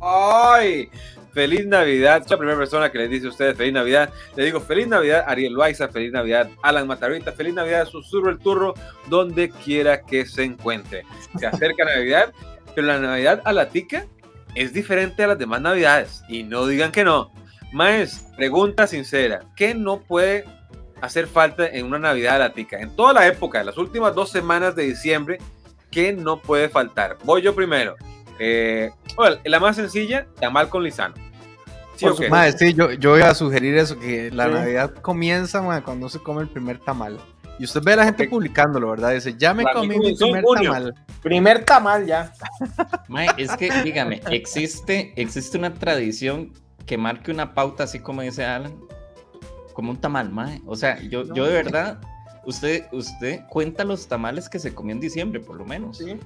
[0.00, 0.88] ¡Ay!
[1.34, 2.24] Feliz Navidad.
[2.28, 4.10] La primera persona que les dice a ustedes Feliz Navidad.
[4.36, 5.88] Le digo Feliz Navidad, Ariel Loaiza.
[5.88, 7.32] Feliz Navidad, Alan Matarrita.
[7.32, 8.74] Feliz Navidad, Susurro el Turro,
[9.08, 11.02] donde quiera que se encuentre.
[11.38, 12.32] Se acerca Navidad,
[12.74, 14.06] pero la Navidad a la tica
[14.54, 16.22] es diferente a las demás Navidades.
[16.28, 17.32] Y no digan que no.
[17.72, 19.40] Maes, pregunta sincera.
[19.56, 20.44] ¿Qué no puede
[21.00, 22.78] hacer falta en una Navidad a la tica?
[22.78, 25.38] En toda la época, en las últimas dos semanas de diciembre,
[25.90, 27.18] ¿qué no puede faltar?
[27.24, 27.96] Voy yo primero.
[28.38, 31.14] Eh, bueno, la más sencilla, tamal con lisano.
[31.96, 32.28] ¿Sí, o qué?
[32.28, 36.18] Madre, sí, yo, yo voy a sugerir eso, que la Navidad comienza madre, cuando se
[36.18, 37.18] come el primer tamal.
[37.58, 39.12] Y usted ve a la gente publicándolo, ¿verdad?
[39.12, 40.72] Dice, ya me Para comí mí mi primer junio.
[40.72, 40.94] tamal.
[41.22, 42.32] Primer tamal ya.
[43.08, 46.52] Mae, es que, dígame, existe, existe una tradición
[46.84, 48.74] que marque una pauta, así como dice Alan,
[49.72, 50.60] como un tamal, mae.
[50.66, 52.00] O sea, yo, yo de verdad,
[52.44, 55.98] usted, usted cuenta los tamales que se comió en diciembre, por lo menos.
[55.98, 56.18] Sí.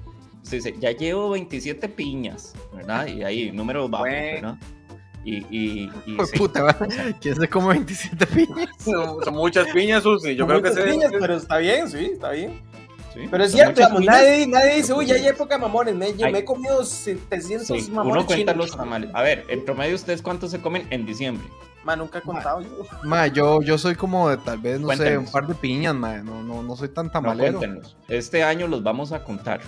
[0.43, 3.07] Dice, ya llevo 27 piñas, ¿verdad?
[3.07, 4.33] Y ahí, números bajos, Bueno.
[4.33, 4.57] ¿verdad?
[5.25, 6.37] Y, y, y Pues sí.
[6.37, 6.75] puta.
[7.21, 8.69] ¿quién se come 27 piñas?
[8.79, 10.35] Son, son muchas piñas, Susi.
[10.35, 12.61] Yo creo que se piñas, pero está bien, sí, está bien.
[13.13, 15.93] sí, Pero es son cierto, digamos, nadie, nadie dice, uy, ya hay época de mamones.
[15.95, 18.69] Me, me he comido 700 Sí, mamones uno cuenta chinos.
[18.69, 19.09] los tamales.
[19.13, 21.45] A ver, en promedio, ¿ustedes cuántos se comen en diciembre?
[21.83, 22.69] Ma, nunca he contado yo.
[23.03, 25.25] Ma, yo, yo soy como de tal vez, no sé, Cuéntenos.
[25.27, 26.17] un par de piñas, ma.
[26.17, 27.59] No, no, no soy tan No, tamalero.
[27.59, 27.97] cuéntenos.
[28.07, 29.61] Este año los vamos a contar.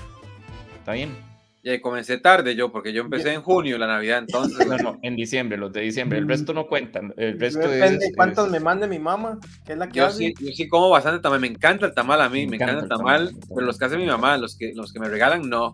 [0.82, 1.16] ¿Está bien?
[1.64, 4.66] Ya comencé tarde yo, porque yo empecé en junio la Navidad, entonces.
[4.68, 6.18] No, no, en diciembre, los de diciembre.
[6.18, 7.14] El resto no cuentan.
[7.18, 8.00] El resto Depende es.
[8.00, 10.18] de cuántos es- me mande mi mamá, que es la que Yo hace.
[10.18, 12.72] sí, yo sí como bastante tamal, me encanta el tamal a mí, Me me, encanta
[12.72, 13.46] el encanta el tamal, tamal.
[13.54, 15.72] pero los que hace mi mamá, los que, los que me regalan, no.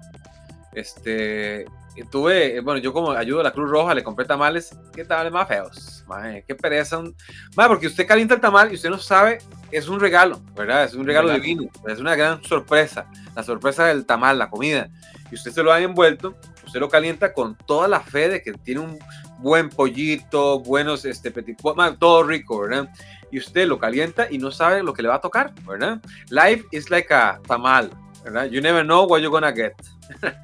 [0.73, 4.77] Este, y tuve, eh, bueno, yo como ayudo a la Cruz Roja, le compré tamales,
[4.93, 6.97] qué tamales más feos, maje, qué pereza.
[6.97, 7.15] un-
[7.55, 9.39] Maje, porque usted calienta el tamal y usted no sabe,
[9.71, 10.83] es un regalo, ¿verdad?
[10.83, 11.43] Es un regalo Regalo.
[11.43, 14.89] divino, es una gran sorpresa, la sorpresa del tamal, la comida.
[15.31, 18.53] Y usted se lo ha envuelto, usted lo calienta con toda la fe de que
[18.53, 18.99] tiene un
[19.39, 22.89] buen pollito, buenos, este, petit pois, ma, todo rico, ¿verdad?
[23.31, 25.99] Y usted lo calienta y no sabe lo que le va a tocar, ¿verdad?
[26.29, 27.89] Life is like a tamal,
[28.23, 28.45] ¿verdad?
[28.45, 29.73] You never know what you're gonna get.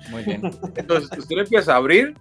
[0.10, 0.42] Muy bien.
[0.76, 2.16] Entonces usted lo empieza a abrir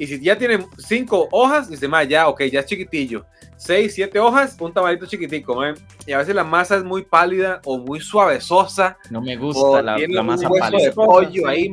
[0.00, 3.26] y si ya tiene cinco hojas, dice, ma, ya, ok, ya es chiquitillo.
[3.58, 5.74] Seis, siete hojas, un tamalito chiquitico, ma.
[6.06, 9.96] Y a veces la masa es muy pálida o muy suavezosa No me gusta la,
[9.96, 10.84] tiene la masa hueso pálida.
[10.84, 11.70] de pollo ahí.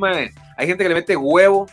[0.58, 1.66] Hay gente que le mete huevo.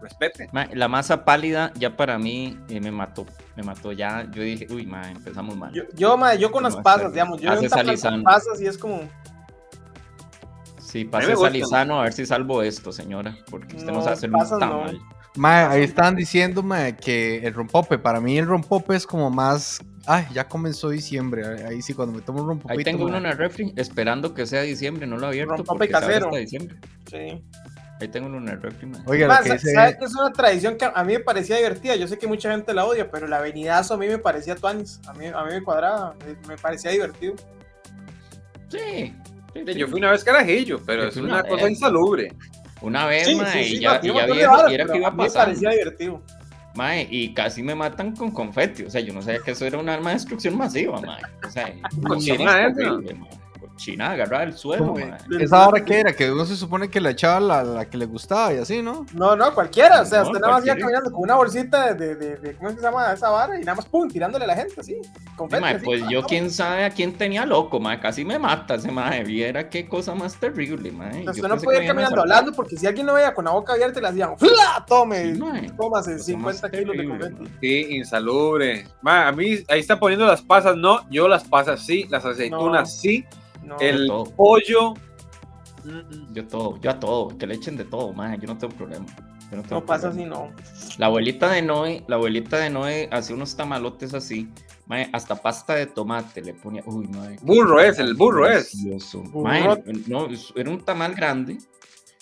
[0.00, 0.48] Respete.
[0.72, 3.26] La masa pálida ya para mí eh, me mató.
[3.54, 4.26] Me mató ya.
[4.30, 5.74] Yo dije, uy, ma, empezamos mal.
[5.74, 7.68] Yo, yo, ma, yo con No, las pasas, digamos, yo veo
[8.22, 9.02] pasas y es como,
[10.88, 13.36] Sí, pase salizano a ver si salvo esto, señora.
[13.50, 14.58] Porque usted no, No, sabe hacer un pasas no.
[14.58, 14.98] tamal.
[15.36, 19.80] Ma, ahí están diciendo, ma, que el rompope, para mí el rompope es como más.
[20.06, 21.42] Ay, ya comenzó diciembre.
[21.66, 22.78] Ahí sí, cuando me tomo un rompopito.
[22.78, 25.56] Ahí tengo uno en el refri, esperando que sea diciembre, no lo he abierto.
[25.56, 26.26] Rompope casero.
[26.26, 26.76] hasta diciembre.
[27.10, 27.44] sí.
[28.00, 29.02] Ahí tengo uno en el refri, ma.
[29.06, 31.18] Oiga, Ma, lo que sa- dice- ¿sabes que es una tradición que a mí me
[31.20, 31.96] parecía divertida?
[31.96, 35.00] Yo sé que mucha gente la odia, pero la venidazo a mí me parecía tuanis.
[35.08, 36.14] A mí, a mí me cuadraba,
[36.46, 37.34] me parecía divertido.
[38.68, 39.14] Sí.
[39.58, 39.78] Sí, Sí, sí.
[39.78, 41.72] Yo fui una vez carajillo, pero es una una cosa vez.
[41.72, 42.32] insalubre.
[42.80, 45.10] Una vez, Sí, ma, sí, y ya, y ya viejo, y era que iba a
[45.10, 46.22] mí me parecía divertido.
[46.74, 48.84] Mae, y casi me matan con confeti.
[48.84, 51.22] O sea, yo no sabía que eso era un arma de destrucción masiva, mae.
[51.44, 51.72] O sea,
[52.06, 52.72] Cochina era
[53.78, 55.14] Cochina, agarrar el suelo, mae.
[55.38, 58.06] Esa hora que era, que uno se supone que le echaba la, la que le
[58.06, 59.06] gustaba y así, ¿no?
[59.14, 60.02] No, no, cualquiera.
[60.02, 62.70] O sea, No, usted nada más iba caminando con una bolsita de, de, de- ¿cómo
[62.70, 63.56] es que se llama esa vara?
[63.56, 64.96] Y nada más, pum, tirándole a la gente, así.
[65.36, 65.84] Confeti, Mae, así.
[65.84, 68.00] pues yo quién sabe a quién tenía loco, mae.
[68.00, 69.22] Casi me mata ese mae.
[69.22, 71.20] Viera qué cosa más terrible, mae.
[71.20, 73.52] Entonces, Yo usted no que ir caminando hablando porque si alguien lo veía con la
[73.52, 74.84] boca abierta le hacían ¡Fla!
[74.88, 75.70] Tome, Sí, mae.
[75.78, 77.44] tómase Cosa 50 más kilos de confeti.
[77.60, 78.88] Sí, insalubre.
[79.02, 81.08] Ma, a mí ahí está poniendo las pasas, no.
[81.10, 83.00] Yo las pasas sí, las aceitunas No.
[83.00, 83.24] sí.
[83.68, 83.78] No.
[83.80, 84.94] El pollo.
[86.32, 88.38] Yo todo, yo a todo, que le echen de todo, mae.
[88.38, 89.06] Yo no tengo problema.
[89.50, 90.50] Yo no, tengo No pasa así, no.
[90.98, 94.48] La abuelita de Noé, la abuelita de Noé hacía unos tamalotes así,
[94.86, 96.82] mae, hasta pasta de tomate le ponía.
[96.86, 98.74] Uy, qué Burro es, el burro es.
[99.34, 99.62] Mae,
[100.06, 101.58] no, era un tamal grande.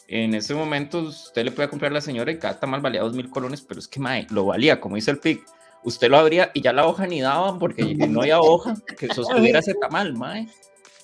[0.08, 3.14] En ese momento usted le podía comprar a la señora y cada tamal valía dos
[3.14, 5.44] mil colones, pero es que mae, lo valía, como dice el PIC.
[5.82, 9.58] Usted lo abría y ya la hoja ni daban porque no había hoja que sostuviera
[9.60, 10.48] ese tamal, mae.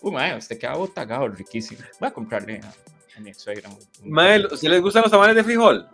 [0.02, 1.80] Uy, mae, usted queda botagado, riquísimo.
[2.00, 2.72] Voy a comprarle a,
[3.16, 3.68] a mi ex suegra.
[3.70, 5.86] un- un- Ma, ¿si les gustan los tamales de frijol?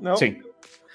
[0.00, 0.16] No.
[0.16, 0.38] Sí.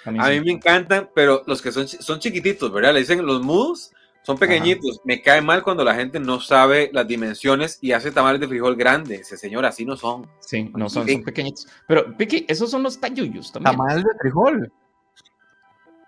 [0.06, 0.32] A mí A sí.
[0.40, 2.94] mí me encantan, pero los que son, son chiquititos, ¿verdad?
[2.94, 3.92] Le dicen los mudos,
[4.24, 5.02] son pequeñitos.
[5.04, 8.76] Me cae mal cuando la gente no sabe las dimensiones y hace tamales de frijol
[8.78, 9.22] grandes.
[9.22, 10.26] Ese señor, así no son.
[10.40, 11.14] Sí, no son, Sí.
[11.14, 11.68] son pequeñitos.
[11.88, 13.76] Pero, Piqui, esos son los tayuyos también.
[13.76, 14.72] Tamal de frijol.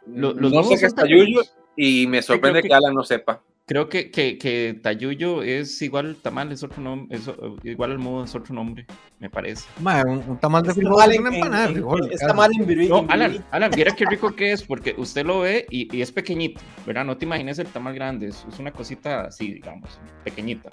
[0.08, 1.54] Lo- los no sé qué es pequeños.
[1.76, 3.42] y me sorprende que Alan no sepa.
[3.72, 7.32] Creo que, que, que Tayuyo es igual tamal, es otro nombre, es,
[7.64, 8.86] igual al modo es otro nombre,
[9.18, 9.64] me parece.
[9.80, 12.12] Ma, un, un tamal de frijol es una empanada de frijol.
[12.12, 12.90] Es tamal en Viruí.
[12.90, 16.12] No, Alan, Alan, mira qué rico que es, porque usted lo ve y, y es
[16.12, 17.06] pequeñito, ¿verdad?
[17.06, 20.70] No te imagines el tamal grande, es, es una cosita así, digamos, pequeñita.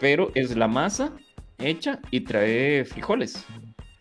[0.00, 1.12] Pero es la masa
[1.58, 3.44] hecha y trae frijoles.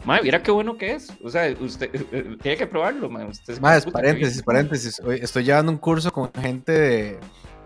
[0.06, 1.12] Madre, mira qué bueno que es.
[1.22, 3.32] O sea, usted eh, eh, tiene que probarlo, madre.
[3.32, 5.02] Usted Más, puta, paréntesis, paréntesis.
[5.22, 7.20] Estoy llevando un curso con gente de,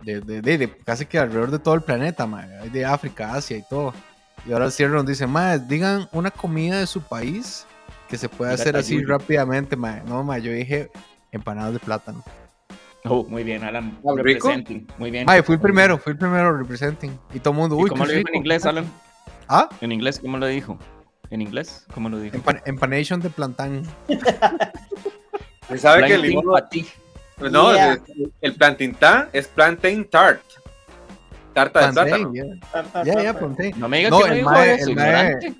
[0.03, 2.45] de, de, de- de casi que alrededor de todo el planeta, ma.
[2.45, 3.93] De África, Asia y todo.
[4.45, 7.65] Y ahora el cierre nos dice, más, digan una comida de su país
[8.09, 10.01] que se pueda Mira, hacer así rápidamente, ma.
[10.05, 10.91] No, ma, yo dije
[11.31, 12.23] empanadas de plátano.
[13.05, 13.97] Oh, muy bien, Alan.
[14.05, 14.47] ¿Ah, rico?
[14.49, 15.25] representing, Muy bien.
[15.25, 17.17] Ma, fui el primero, fui el primero representing.
[17.33, 18.29] Y todo el mundo, ¿Y uy, cómo lo dijo rico.
[18.29, 18.85] en inglés, Alan?
[19.49, 19.67] ¿Ah?
[19.81, 20.77] En inglés, ¿cómo lo dijo?
[21.29, 21.85] ¿En inglés?
[21.93, 22.37] ¿Cómo lo dijo?
[22.37, 23.83] Empan- empanation de plantán.
[25.69, 26.45] ¿Se sabe que el limón.
[27.51, 27.93] No, Yeah.
[27.93, 30.41] el, el plantintá es plantain tart.
[31.53, 32.31] Tarta de plátano.
[32.71, 33.05] Plantain.
[33.05, 33.79] Ya, ya, plantain.
[33.79, 35.55] No me digas No, que no el dijo mae- eso, el mae- ignorante.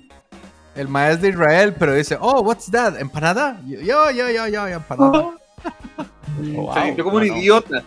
[0.74, 2.98] El maestro de Israel, pero dice, oh, what's that?
[3.00, 3.60] ¿Empanada?
[3.64, 5.18] Yo, yo, yo, yo, yo, empanada.
[5.20, 5.34] Oh,
[6.52, 7.84] wow, Se sintió como un no, idiota.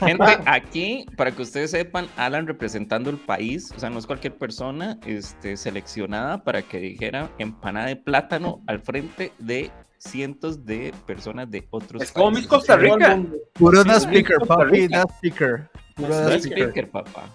[0.00, 4.34] Gente, aquí, para que ustedes sepan, Alan representando el país, o sea, no es cualquier
[4.36, 9.70] persona este, seleccionada para que dijera empanada de plátano al frente de
[10.04, 12.46] cientos de personas de otros Es países.
[12.46, 13.20] Costa Rica.
[13.54, 15.68] Puro sí, speaker, papi, speaker.
[15.96, 17.28] Puro speaker, papá.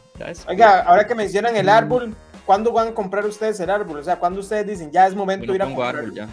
[0.48, 2.14] Oiga, ahora que mencionan el árbol,
[2.46, 4.00] ¿cuándo van a comprar ustedes el árbol?
[4.00, 5.96] O sea, ¿cuándo ustedes dicen ya es momento de ir no a comprar?
[5.96, 6.28] árbol ya.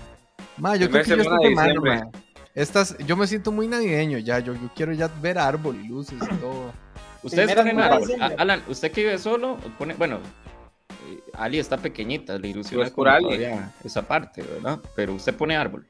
[0.56, 2.10] Ma, yo creo que yo semana, ma.
[2.54, 6.18] Estas, yo me siento muy navideño ya, yo, yo quiero ya ver árbol y luces
[6.22, 6.72] y todo.
[7.22, 8.10] Ustedes ponen árbol.
[8.38, 10.20] Alan, usted que vive solo, pone, bueno,
[11.06, 13.46] eh, Ali está pequeñita, le ilusiona Pues por Ali.
[13.84, 14.80] esa parte, ¿verdad?
[14.94, 15.86] Pero usted pone árbol.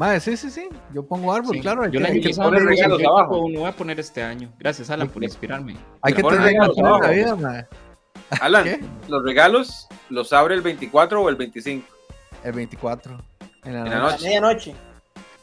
[0.00, 1.82] Madre, sí, sí, sí, yo pongo árbol, Sí, claro.
[1.82, 3.40] Hay yo que, le que poner regalos yo abajo.
[3.40, 4.50] uno voy a poner este año.
[4.58, 5.76] Gracias, Alan, por inspirarme.
[6.00, 7.66] hay que tener regalos en la vida, ma.
[8.40, 8.80] Alan, ¿Qué?
[9.08, 11.86] los regalos los abre el 24 o el 25.
[12.42, 13.18] El 24.
[13.64, 14.24] En la En la noche.
[14.24, 14.74] Medianoche.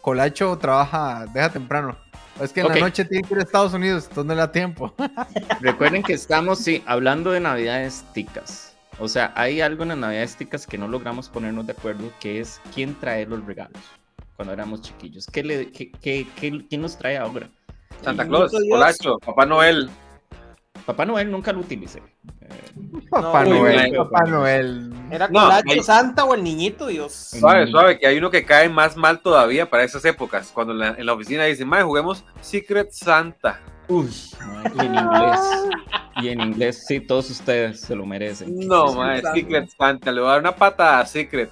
[0.01, 1.95] Colacho trabaja, deja temprano.
[2.41, 4.51] Es que en la noche tiene que ir a Estados Unidos, entonces no le da
[4.51, 4.91] tiempo.
[5.61, 8.75] Recuerden que estamos, sí, hablando de navidades ticas.
[8.97, 12.39] O sea, hay algo en las navidades ticas que no logramos ponernos de acuerdo, que
[12.39, 13.79] es quién trae los regalos
[14.37, 15.25] cuando éramos chiquillos.
[15.27, 17.49] ¿Qué le, qué, qué- qué- quién los trae ahora?
[18.01, 18.53] Santa Claus.
[18.69, 19.89] Colacho, Papá Noel.
[20.85, 22.01] Papá Noel nunca lo utilicé.
[22.41, 22.47] Eh,
[23.09, 24.93] Papá Noel, uy, Papá Noel.
[25.11, 27.11] ¿Era No, Colacho Santa o el niñito Dios?
[27.13, 30.51] Suave, suave, que hay uno que cae más mal todavía para esas épocas.
[30.53, 33.59] Cuando en la, en la oficina dicen, madre, juguemos Secret Santa.
[33.89, 34.09] Uy,
[34.75, 35.39] y en inglés.
[36.21, 38.55] Y en inglés, sí, todos ustedes se lo merecen.
[38.67, 39.23] No, madre.
[39.33, 40.11] Secret Santa.
[40.11, 41.49] Le voy a dar una pata a Secret.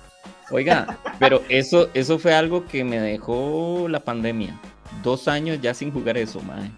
[0.51, 4.59] Oiga, pero eso, eso fue algo que me dejó la pandemia.
[5.03, 6.71] Dos años ya sin jugar eso, mae.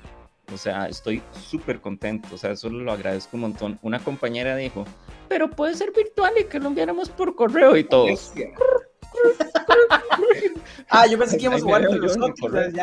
[0.54, 2.30] O sea, estoy súper contento.
[2.34, 3.80] O sea, eso lo agradezco un montón.
[3.82, 4.86] Una compañera dijo,
[5.28, 8.32] pero puede ser virtual y que lo enviáramos por correo y todos.
[10.90, 12.74] Ah, yo pensé que íbamos a jugar entre nosotros.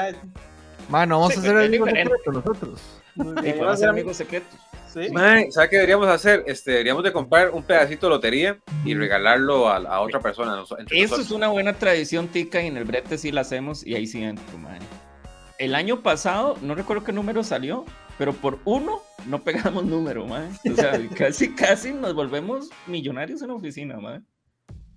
[0.88, 2.80] Mano, vamos Sí, a hacer secreto nosotros.
[3.14, 4.58] vamos a ser hacer amigos secretos.
[4.94, 5.10] Sí.
[5.10, 6.44] Mae, ¿sabes qué deberíamos hacer?
[6.46, 10.54] Este, deberíamos de comprar un pedacito de lotería y regalarlo a, a otra persona.
[10.56, 11.30] nos- Eso es nosotros.
[11.32, 14.56] una buena tradición tica y en el brete sí la hacemos y ahí sí entro,
[14.58, 14.78] mae.
[15.58, 17.84] El año pasado, no recuerdo qué número salió,
[18.18, 20.48] pero por uno no pegamos número, mae.
[20.72, 24.20] O sea, casi, casi nos volvemos millonarios en la oficina, mae.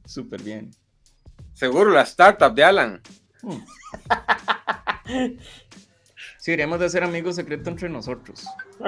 [0.05, 0.69] Súper bien.
[1.53, 3.01] Seguro, la startup de Alan.
[3.41, 3.57] Mm.
[6.47, 8.45] Sí, deberíamos de hacer amigos secretos entre nosotros.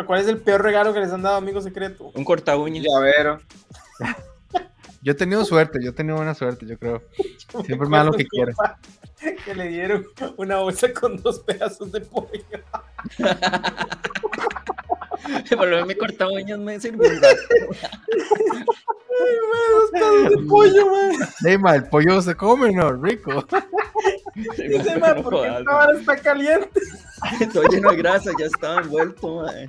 [0.08, 2.10] ¿Cuál es el peor regalo que les han dado amigos secreto?
[2.16, 2.86] Un corta uñas.
[2.86, 3.38] Llavero.
[5.02, 7.04] Yo he tenido suerte, yo he tenido buena suerte, yo creo.
[7.66, 8.54] Siempre me dan lo que quiero.
[9.44, 10.06] Que le dieron
[10.38, 12.30] una bolsa con dos pedazos de pollo.
[15.50, 17.38] Pero mi corta uñas me rato.
[19.72, 21.12] Dos pedazos de pollo, man.
[21.46, 22.94] Ey, ma, el pollo se come, ¿no?
[22.94, 23.46] Rico.
[24.36, 26.82] Dice, man, No ¿por qué jodas, esta vara está caliente?
[27.54, 29.68] Todo lleno de grasa, ya estaba envuelto, mae.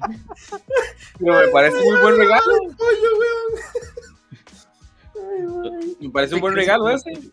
[1.19, 2.55] No, me parece muy buen regalo.
[2.77, 3.53] Pollo, weón.
[5.17, 5.97] Ay, man.
[6.01, 7.11] Me parece un buen regalo ese.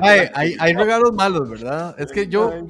[0.00, 1.94] Ay, hay, hay regalos malos, ¿verdad?
[1.98, 2.62] Es que yo, Ay,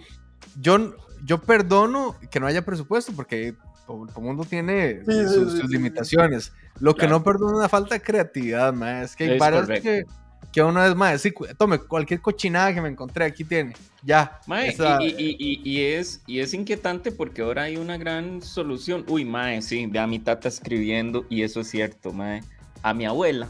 [0.61, 3.55] yo, yo perdono que no haya presupuesto porque
[3.87, 5.69] todo el mundo tiene Sí, sus, sí, sus sí.
[5.69, 6.53] limitaciones.
[6.81, 7.19] Lo que Claro.
[7.19, 9.03] no perdono es la falta de creatividad, ma.
[9.03, 9.83] Es que hay correcto.
[9.83, 10.05] que,
[10.53, 13.75] que uno es más, sí, tome cualquier cochinada que me encontré, aquí tiene.
[14.03, 14.39] Ya.
[14.47, 18.41] Mae, esa- y, y- y- y es, y es inquietante porque ahora hay una gran
[18.43, 19.05] solución.
[19.09, 22.43] Uy, mae, sí, ve a mi tata escribiendo y eso es cierto, mae.
[22.83, 23.49] A mi abuela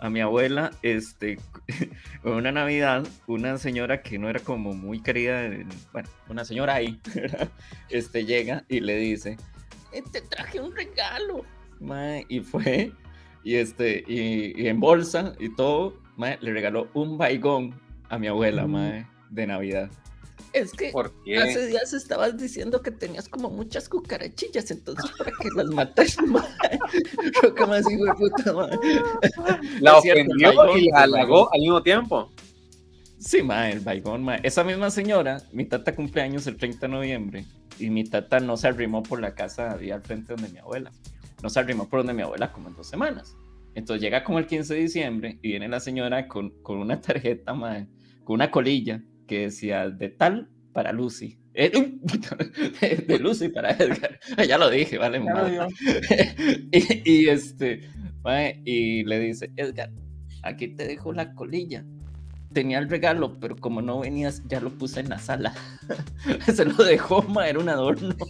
[0.00, 1.38] a mi abuela, este,
[2.24, 6.74] en una Navidad, una señora que no era como muy querida, en- bueno, una señora
[6.74, 7.48] ahí, ¿verdad?
[7.90, 9.36] este, llega y le dice,
[9.92, 11.44] "Eh, te traje un regalo,
[11.80, 12.92] mae", y fue,
[13.44, 17.78] y este, y, y en bolsa y todo, mae, le regaló un baigón
[18.08, 18.70] a mi abuela, Mm.
[18.72, 19.90] mae, de Navidad.
[20.52, 21.38] Es que ¿Por qué?
[21.38, 26.16] Hace días estabas diciendo que tenías como muchas cucarachillas, entonces para que las mates.
[27.42, 28.70] Yo como así, güey, puta, mae.
[29.80, 32.30] La cierto, ofendió baigón, y la halagó al mismo tiempo.
[33.18, 34.40] Sí, mae, el baigón, mae.
[34.42, 37.44] Esa misma señora, mi tata cumpleaños el 30 de noviembre
[37.78, 40.90] y mi tata no se arrimó por la casa ahí al frente donde mi abuela.
[41.42, 43.36] No se arrimó por donde mi abuela como en dos semanas.
[43.74, 47.54] Entonces llega como el 15 de diciembre y viene la señora con, con una tarjeta,
[47.54, 47.86] mae,
[48.24, 51.38] con una colilla que decía de tal para Lucy.
[51.54, 51.70] Eh,
[52.80, 54.18] de, de Lucy para Edgar.
[54.48, 55.20] Ya lo dije, vale,
[56.72, 57.88] y, y este,
[58.64, 59.92] y le dice, Edgar,
[60.42, 61.84] aquí te dejo la colilla.
[62.52, 65.52] Tenía el regalo, pero como no venías, ya lo puse en la sala.
[66.54, 68.14] Se lo dejó, ma, era un adorno.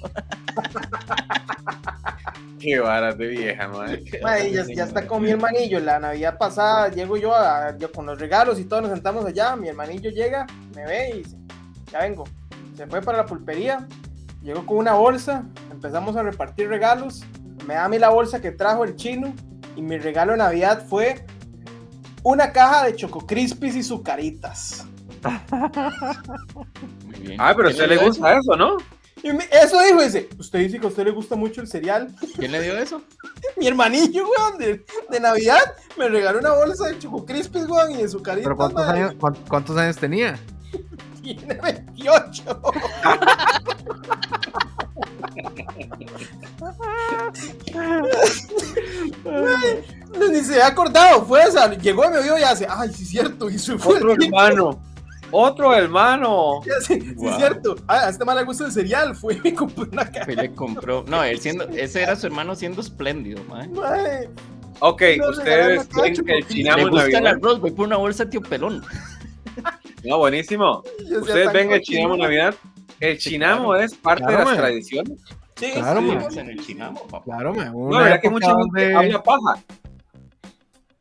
[2.58, 4.02] Qué vara de vieja, madre.
[4.22, 5.80] Mae, ya, ya está con mi hermanillo.
[5.80, 9.56] La Navidad pasada llego yo, a- yo con los regalos y todos nos sentamos allá.
[9.56, 10.46] Mi hermanillo llega,
[10.76, 11.36] me ve y dice:
[11.90, 12.24] Ya vengo.
[12.76, 13.86] Se fue para la pulpería.
[14.42, 15.44] Llegó con una bolsa.
[15.70, 17.24] Empezamos a repartir regalos.
[17.66, 19.32] Me da a mí la bolsa que trajo el chino.
[19.76, 21.24] Y mi regalo de Navidad fue
[22.22, 24.86] una caja de Choco Crispies y sucaritas.
[27.04, 27.36] Muy bien.
[27.40, 28.76] Ah, pero a ¿Quién usted le gusta eso, ¿no?
[29.22, 32.14] Y me- eso dijo, dice, usted dice que a usted le gusta mucho el cereal.
[32.36, 33.02] ¿Quién le dio eso?
[33.58, 35.60] Mi hermanillo, weón, de, de Navidad,
[35.98, 38.44] me regaló una bolsa de Choco Crispies, weón, y de sucaritas.
[38.46, 40.38] ¿Pero cuántos años, cuán- cuántos años tenía?
[41.22, 42.62] Tiene 28.
[50.40, 51.70] Ni se había acordado, fue esa.
[51.74, 53.50] Llegó y me vio y hace, ay, sí es cierto.
[53.50, 53.96] Y se fue.
[53.96, 54.82] Otro hermano.
[55.32, 56.60] Otro hermano.
[56.80, 57.30] Sé, sí Wow.
[57.30, 57.76] es cierto.
[57.86, 59.14] Ah, a este mal le gusta el cereal.
[59.14, 60.24] Fue y me compró una caja.
[60.26, 61.04] Pues le compró.
[61.06, 63.66] No, él siendo, ese era su hermano siendo espléndido, ma.
[63.68, 64.28] Mae.
[64.80, 67.32] Ok, No, ustedes cacho, que el chinamo en gusta el Navidad.
[67.36, 68.82] arroz, voy por una bolsa de tío pelón.
[70.02, 70.82] No, buenísimo.
[71.20, 72.54] Ustedes ven el chinamo en Navidad.
[73.00, 73.84] El chinamo claro.
[73.84, 74.56] es parte Claro, de las man.
[74.56, 75.18] tradiciones.
[75.56, 76.38] Sí, Claro, sí, weón.
[76.38, 77.24] En el chinamo, papá.
[77.24, 77.64] Claro, me.
[77.66, 79.62] No, Una la verdad que mucha gente donde habla paja.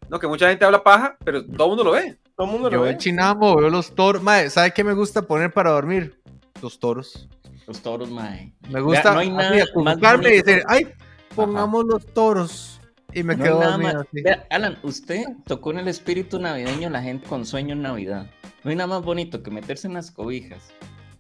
[0.09, 2.17] No, que mucha gente habla paja, pero todo el mundo lo ve.
[2.35, 2.89] Todo el mundo lo yo ve.
[2.91, 4.21] el chinamo, veo los toros.
[4.23, 6.19] Mae, ¿sabe qué me gusta poner para dormir?
[6.61, 7.27] Los toros.
[7.67, 8.53] Los toros, mae.
[8.69, 10.87] Me gusta no hay nada así, más acurrucarme y decir, ay,
[11.35, 12.79] pongamos los toros.
[13.13, 14.21] Y me No quedo dormido más- así.
[14.23, 18.27] Vea, Alan, usted tocó en el espíritu navideño la gente con sueño en Navidad.
[18.63, 20.71] No hay nada más bonito que meterse en las cobijas,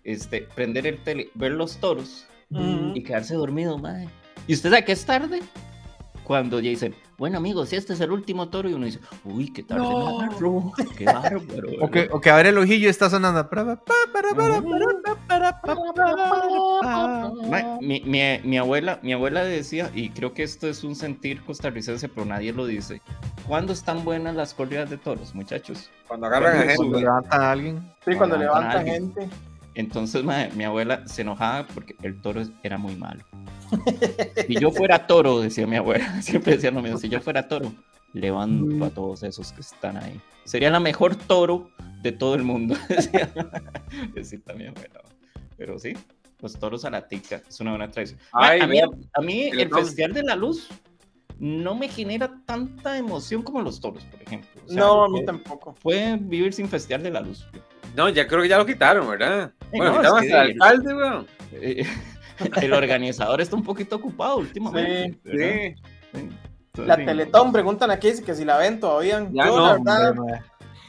[0.03, 4.07] este, prender el tele, ver los toros y quedarse dormido, mae.
[4.47, 5.41] ¿Y usted sabe que es tarde?
[6.29, 9.51] Cuando ya dicen, bueno amigos, si este es el último toro, y uno dice, uy,
[9.51, 10.71] qué tarde No.
[10.95, 11.41] qué bárbaro.
[11.81, 13.49] O que, o que abre el ojillo y está sonando.
[17.81, 22.07] Mi, mi- mi abuela, mi abuela decía, y creo que esto es un sentir costarricense,
[22.09, 23.01] pero nadie lo dice.
[23.47, 25.89] ¿Cuándo están buenas las corridas de toros, muchachos?
[26.07, 26.99] Cuando agarran a Cuando Cuando gente.
[27.01, 27.93] levantan a alguien.
[28.05, 29.15] Sí, cuando Levantan a levanta alguien.
[29.15, 29.48] gente.
[29.79, 33.23] Entonces ma, mi abuela se enojaba porque el toro era muy malo.
[34.45, 37.71] Si yo fuera toro, decía mi abuela, siempre decía lo mismo, si yo fuera toro,
[38.11, 40.19] levanto a todos esos que están ahí.
[40.43, 41.69] Sería la mejor toro
[42.01, 43.31] de todo el mundo, decía,
[44.13, 45.01] decía también abuela.
[45.55, 45.93] Pero sí,
[46.41, 48.19] los toros a la tica, es una buena tradición.
[48.33, 49.69] A mí, a mí el.
[49.69, 50.67] Festival de la Luz
[51.39, 54.61] no me genera tanta emoción como los toros, por ejemplo.
[54.65, 55.73] O sea, No, a mí tampoco.
[55.73, 57.47] Fue vivir sin Festival de la Luz.
[57.95, 59.53] No, ya creo que ya lo quitaron, ¿verdad?
[59.71, 61.27] Bueno, no, quitaron es que hasta el el- alcalde, weón.
[62.61, 65.19] El organizador está un poquito ocupado últimamente.
[66.13, 66.19] Sí.
[66.19, 66.29] Sí.
[66.85, 66.95] La.
[66.95, 69.27] Teletón, preguntan aquí si que si la ven todavía.
[69.31, 70.41] Ya yo, no, la verdad, Hombre,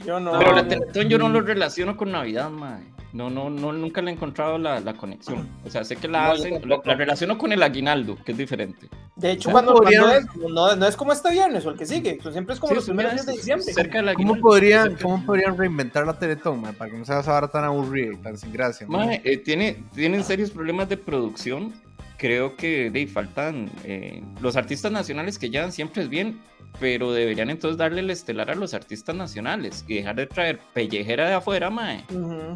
[0.06, 0.38] yo no.
[0.38, 0.68] Pero la.
[0.68, 2.82] Teletón yo no lo relaciono con Navidad, mae.
[3.12, 5.48] No, no, no, nunca le he encontrado la, la conexión.
[5.64, 8.38] O sea, sé que la No, hacen, la, la relaciono con el aguinaldo, que es
[8.38, 8.88] diferente.
[9.16, 11.76] De hecho, ¿Cómo cuando, podrían- cuando es, no, no es como este viernes o el
[11.78, 13.72] que sigue, siempre es como Sí, los primeros días de diciembre.
[13.72, 17.20] Cerca del ¿Cómo podrían, Cerca- ¿Cómo podrían reinventar la Teletón, mae, para que no sea
[17.20, 18.86] esa tan aburrida y tan sin gracia?
[19.24, 21.72] eh, tiene, tienen serios problemas de producción.
[22.16, 26.38] Creo que de, faltan eh, los artistas nacionales que llevan siempre es bien,
[26.78, 31.28] pero deberían entonces darle el estelar a los artistas nacionales y dejar de traer pellejera
[31.28, 32.04] de afuera, mae.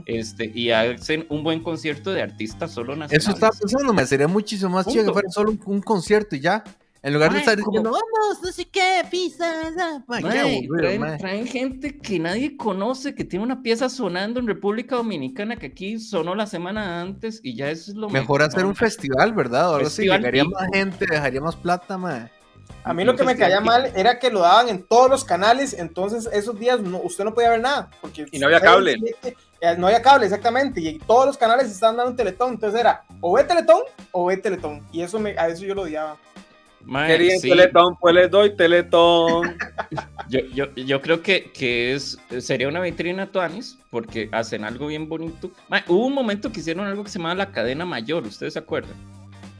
[0.06, 3.22] Este, y hacen un buen concierto de artistas solo nacionales.
[3.22, 6.40] Eso estaba pensando, me sería muchísimo más chido que fuera solo un, un concierto y
[6.40, 6.62] ya.
[7.02, 10.02] En lugar de estar como- diciendo, vamos, no sé qué, pizza, esa".
[10.08, 11.18] Mae, qué Mae, aburrido, traen, mae.
[11.18, 15.98] traen gente que nadie conoce, que tiene una pieza sonando en República Dominicana que aquí
[15.98, 19.74] sonó la semana antes y ya eso es lo Mejor hacer un festival, ¿verdad?
[19.76, 20.54] Así, Festival llegaría tipo.
[20.58, 22.30] más gente, dejaría más plata, mae.
[22.82, 25.24] A mí lo que me caía ¿qué- mal era que lo daban en todos los
[25.24, 27.88] canales, entonces esos días no- usted no podía ver nada.
[28.00, 28.96] Porque Y no había cable.
[29.22, 30.80] Eh, No había cable, exactamente.
[30.82, 32.50] Y todos los canales estaban dando un teletón.
[32.52, 33.80] Entonces era o ve teletón
[34.12, 34.82] o ve teletón.
[34.92, 36.18] Y eso me, a eso yo lo odiaba.
[36.86, 39.56] Mae, Querían sí, Teletón, pues les doy Teletón.
[40.28, 45.08] yo, yo, yo creo que, que es, sería una vitrina Tuanis porque hacen algo bien
[45.08, 45.50] bonito.
[45.70, 48.58] Mae, hubo un momento que hicieron algo que se llamaba la cadena mayor, ¿ustedes se
[48.58, 48.92] acuerdan?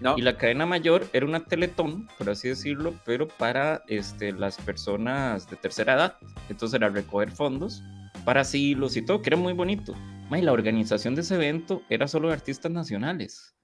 [0.05, 0.19] No.
[0.19, 5.49] Y la cadena mayor era una teletón, por así decirlo, pero para este, las personas
[5.49, 6.17] de tercera edad.
[6.51, 7.83] Entonces era recoger fondos
[8.23, 9.95] para asilos y todo, que era muy bonito.
[10.29, 13.55] Ma, y la organización de ese evento era solo de artistas nacionales.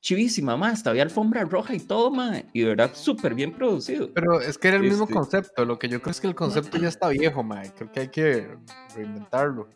[0.00, 4.14] Chivísima, más, hasta había alfombra roja y todo, ma, y de verdad súper bien producido.
[4.14, 5.64] Pero es que era el mismo Este- concepto.
[5.64, 7.72] Lo que yo creo es que el concepto ya está viejo, mae.
[7.74, 8.56] Creo que hay que
[8.94, 9.68] reinventarlo.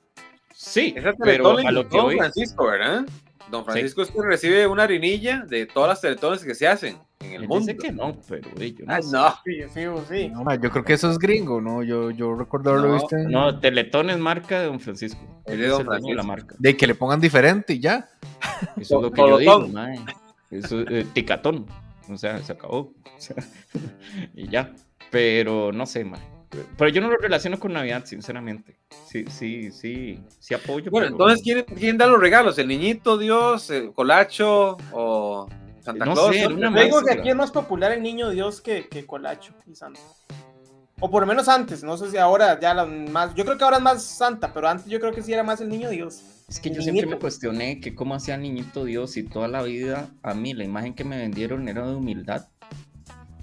[0.55, 3.05] Sí, Esa pero a lo que voy, Francisco, ¿verdad?
[3.53, 7.33] Don Francisco es que recibe una harinilla de todas las teletones que se hacen en
[7.35, 7.67] el él mundo.
[7.67, 9.13] dice que no, pero eh, yo no Ah, sé.
[9.13, 9.35] no.
[9.45, 9.81] Sí, sí,
[10.11, 10.29] sí.
[10.31, 11.83] No, mae, yo creo que eso es gringo, ¿no?
[11.83, 15.21] Yo, yo recuerdo haberlo No, visto en- No, Teletón es marca de Don Francisco.
[15.47, 16.25] Es Él de es Don de la Francisco.
[16.25, 16.57] marca.
[16.59, 18.09] De que le pongan diferente y ya.
[18.77, 20.01] Eso es lo que yo digo, mae.
[20.51, 21.67] Eso es eh, ticatón.
[22.11, 22.93] O sea, se acabó.
[23.17, 23.37] O sea,
[24.35, 24.73] y ya.
[25.11, 26.21] Pero no sé, mae.
[26.77, 28.79] Pero yo no lo relaciono con Navidad, sinceramente.
[29.07, 30.91] Sí, sí, sí, sí apoyo.
[30.91, 32.59] Bueno, pero- entonces, ¿quién, ¿quién da los regalos?
[32.59, 35.49] ¿El niñito Dios, el Colacho o
[35.81, 36.35] Santa No Claus?
[36.37, 39.53] sé, una Yo digo que aquí es más popular el niño Dios que, que Colacho
[39.67, 40.01] y Santa.
[41.01, 43.35] O por lo menos antes, no sé si ahora ya la más.
[43.35, 45.61] Yo creo que ahora es más Santa, pero antes yo creo que sí era más
[45.61, 46.23] el niño Dios.
[46.49, 49.63] Es que yo siempre me cuestioné que cómo hacía el niñito Dios y toda la
[49.63, 52.47] vida a mí la imagen que me vendieron era de humildad.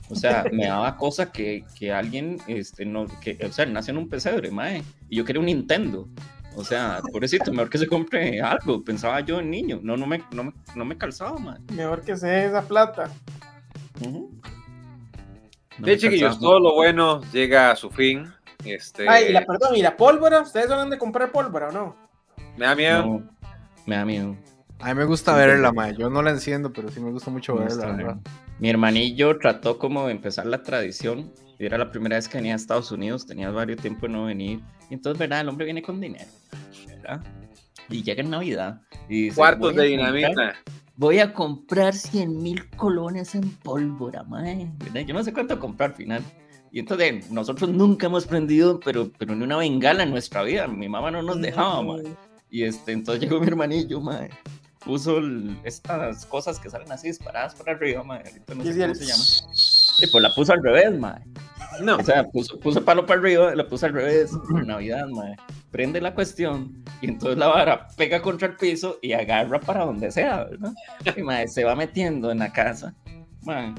[0.10, 3.92] O sea, me daba cosa que, que alguien, este, no, que, o sea, él nació
[3.92, 6.08] en un pesebre, mae, y yo quería un Nintendo.
[6.56, 10.24] O sea, pobrecito, mejor que se compre algo, pensaba yo en niño, no, no me,
[10.32, 11.60] no me, no me calzaba, mae.
[11.74, 13.10] Mejor que se dé esa plata.
[14.02, 14.30] No
[15.78, 16.42] Sí, me chiquillos, calzaba.
[16.42, 18.28] todo lo bueno llega a su fin.
[18.66, 20.42] Este, Ay, y la, perdón, ¿y la pólvora?
[20.42, 21.96] ¿Ustedes van de comprar pólvora o no?
[22.58, 23.04] me da miedo.
[23.06, 23.30] No,
[23.86, 24.36] me da miedo.
[24.80, 25.96] A mí me gusta verla, mae.
[25.96, 27.76] Yo no la enciendo, pero sí me gusta mucho Me verla.
[27.76, 28.16] gusta ¿verdad?
[28.16, 28.22] verla.
[28.60, 31.32] Mi hermanillo trató como de empezar la tradición.
[31.60, 34.60] Era la primera vez que venía a Estados Unidos, tenía varios tiempo de no venir.
[34.90, 35.42] Y entonces, ¿verdad?
[35.42, 36.30] El hombre viene con dinero,
[36.88, 37.22] ¿verdad?
[37.90, 38.82] Y llega en Navidad.
[39.10, 40.56] Y dice, Cuartos "Voy de a comprar- dinamita.
[40.96, 44.70] Voy a comprar 100 mil colones en pólvora, mae.
[44.80, 45.02] ¿verdad?
[45.02, 46.22] Yo no sé cuánto comprar al final.
[46.72, 50.68] Y entonces, nosotros nunca hemos prendido, pero, pero ni una bengala en nuestra vida.
[50.68, 52.04] Mi mamá no nos dejaba, mae.
[52.52, 54.30] Y este, entonces llegó mi hermanillo, mae.
[54.86, 55.20] Puso
[55.64, 58.20] estas cosas que salen así disparadas para arriba, mae.
[58.26, 59.24] Ahorita no sé cómo el- se llama.
[60.02, 61.22] Y pues la puso al revés, mae.
[61.82, 64.32] No, O sea, puso, puso el palo para arriba, la puso al revés.
[64.58, 65.36] En Navidad, mae.
[65.72, 70.12] Prende la cuestión y entonces la vara pega contra el piso y agarra para donde
[70.12, 70.74] sea, ¿verdad?
[71.16, 72.96] Y mae, se va metiendo en la casa.
[73.44, 73.74] Mae,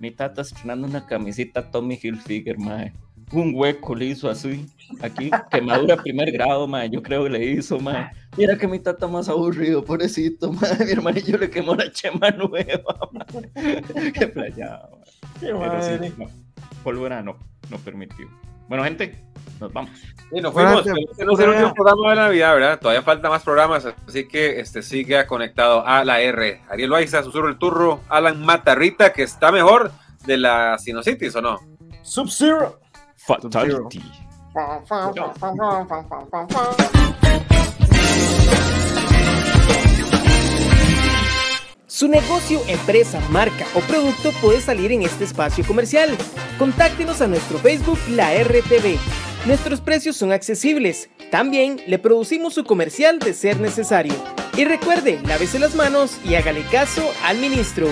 [0.00, 2.92] mi tata estrenando una camisita Tommy Hilfiger, mae.
[3.32, 4.66] Un hueco le hizo así.
[5.00, 6.90] Aquí, quemadura primer grado, mae.
[6.90, 8.10] Yo creo que le hizo, mae.
[8.36, 10.84] Mira que mi tata más aburrido, pobrecito, mae.
[10.84, 14.12] Mi hermanillo le quemó la chema nueva, mae.
[14.12, 15.00] Qué playado.
[15.40, 16.08] Qué madre.
[16.08, 16.26] sí, no,
[16.84, 17.36] pólvora no,
[17.70, 18.28] no permitió.
[18.68, 19.18] Bueno, gente,
[19.60, 19.90] nos vamos.
[20.30, 20.86] Sí, nos fuimos.
[20.86, 22.80] Este no es el último programa de Navidad, ¿verdad?
[22.80, 26.60] Todavía faltan más programas, así que este, siga conectado a la R.
[26.68, 29.92] Ariel Baiza, Susurro el Turro, Alan Matarrita, que está mejor
[30.26, 31.58] de la sinusitis, ¿o no?
[32.02, 32.81] Sub-Zero.
[33.26, 34.02] Fatality.
[41.86, 46.16] Su negocio, empresa, marca o producto puede salir en este espacio comercial.
[46.58, 48.98] Contáctenos a nuestro Facebook La RTV.
[49.46, 51.08] Nuestros precios son accesibles.
[51.30, 54.14] También le producimos su comercial de ser necesario.
[54.56, 57.86] Y recuerde, lávese las manos y hágale caso al ministro.